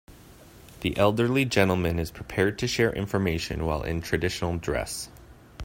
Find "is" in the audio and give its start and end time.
1.99-2.09